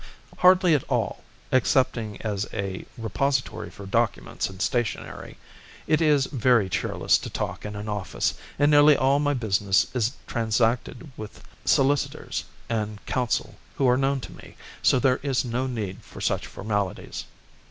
"Hardly 0.39 0.73
at 0.73 0.81
all, 0.89 1.23
excepting 1.51 2.19
as 2.23 2.47
a 2.51 2.87
repository 2.97 3.69
for 3.69 3.85
documents 3.85 4.49
and 4.49 4.59
stationery. 4.59 5.37
It 5.85 6.01
is 6.01 6.25
very 6.25 6.69
cheerless 6.69 7.19
to 7.19 7.29
talk 7.29 7.65
in 7.65 7.75
an 7.75 7.87
office, 7.87 8.33
and 8.57 8.71
nearly 8.71 8.97
all 8.97 9.19
my 9.19 9.35
business 9.35 9.85
is 9.95 10.13
transacted 10.25 11.11
with 11.17 11.43
solicitors 11.65 12.45
and 12.67 12.97
counsel 13.05 13.59
who 13.75 13.87
are 13.87 13.95
known 13.95 14.19
to 14.21 14.31
me, 14.33 14.55
so 14.81 14.97
there 14.97 15.19
is 15.21 15.45
no 15.45 15.67
need 15.67 16.01
for 16.01 16.19
such 16.19 16.47
formalities. 16.47 17.25